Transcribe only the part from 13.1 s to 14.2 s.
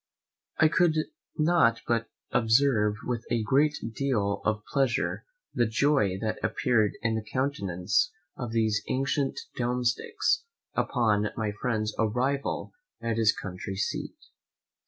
his country seat.